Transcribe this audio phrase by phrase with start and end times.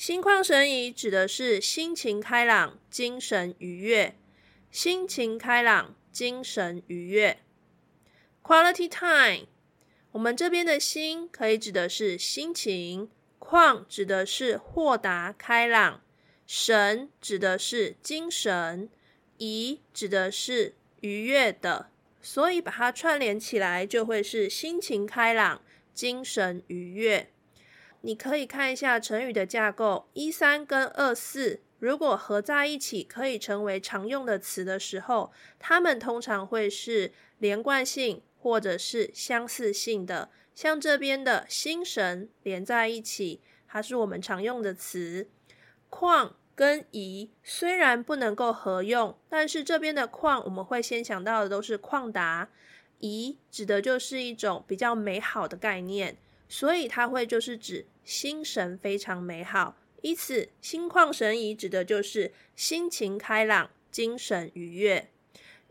[0.00, 4.16] 心旷神怡指的是心情开朗、精神愉悦。
[4.70, 7.36] 心情开朗、精神愉悦。
[8.42, 9.46] Quality time，
[10.12, 16.00] 我们这边的心可以指的是心情，旷指的是豁达开朗，
[16.46, 18.88] 神指的是精神，
[19.36, 21.90] 怡指的是愉悦的。
[22.22, 25.60] 所以把它串联起来，就会是心情开朗、
[25.92, 27.30] 精神愉悦。
[28.02, 40.30] 你可以看一下成语的架构，一三跟二四如果合在一起，可以成为常用的词的时候，它们通常会是连贯性或者是相似性的。
[40.54, 45.28] 像这边的心神连在一起，它是我们常用的词。
[45.90, 46.32] 旷。
[46.56, 52.50] 跟怡虽然不能够合用，但是这边的旷我们会先想到的都是旷达，
[52.98, 56.18] 怡指的就是一种比较美好的概念，
[56.50, 65.08] 所以它会就是指心神非常美好，因此心旷神怡指的就是心情开朗、精神愉悦。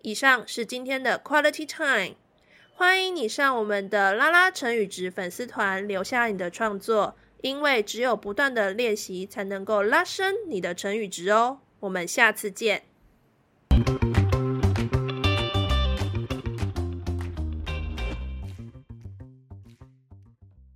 [0.01, 2.15] 以上是今天的 Quality Time，
[2.73, 7.15] 欢迎你上我们的拉拉成语值粉丝团留下你的创作。
[7.41, 11.61] 因为只有不断的练习，才能够拉伸你的成语值哦。
[11.79, 12.88] 我们下次见。